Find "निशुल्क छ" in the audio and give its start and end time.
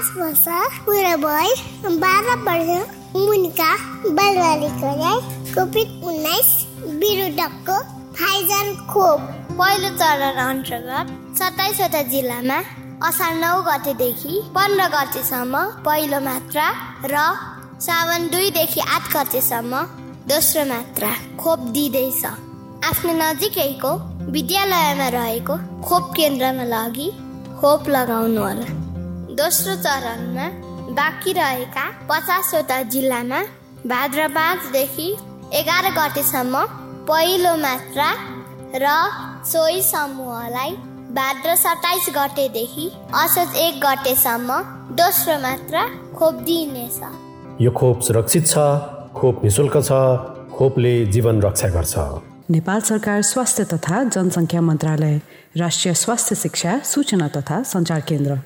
49.44-49.90